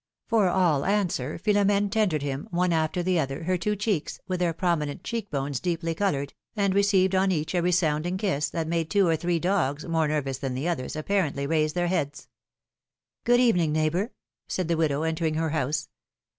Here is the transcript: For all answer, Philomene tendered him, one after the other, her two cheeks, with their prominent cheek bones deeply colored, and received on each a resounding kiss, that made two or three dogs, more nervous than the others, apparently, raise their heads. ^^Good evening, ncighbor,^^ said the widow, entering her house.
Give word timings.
For 0.25 0.49
all 0.49 0.83
answer, 0.83 1.37
Philomene 1.37 1.91
tendered 1.91 2.23
him, 2.23 2.47
one 2.49 2.73
after 2.73 3.03
the 3.03 3.19
other, 3.19 3.43
her 3.43 3.55
two 3.55 3.75
cheeks, 3.75 4.19
with 4.27 4.39
their 4.39 4.51
prominent 4.51 5.03
cheek 5.03 5.29
bones 5.29 5.59
deeply 5.59 5.93
colored, 5.93 6.33
and 6.55 6.73
received 6.73 7.13
on 7.13 7.31
each 7.31 7.53
a 7.53 7.61
resounding 7.61 8.17
kiss, 8.17 8.49
that 8.49 8.67
made 8.67 8.89
two 8.89 9.07
or 9.07 9.15
three 9.15 9.37
dogs, 9.37 9.85
more 9.85 10.07
nervous 10.07 10.39
than 10.39 10.55
the 10.55 10.67
others, 10.67 10.95
apparently, 10.95 11.45
raise 11.45 11.73
their 11.73 11.85
heads. 11.85 12.29
^^Good 13.27 13.37
evening, 13.37 13.73
ncighbor,^^ 13.75 14.09
said 14.47 14.67
the 14.69 14.75
widow, 14.77 15.03
entering 15.03 15.35
her 15.35 15.49
house. 15.51 15.89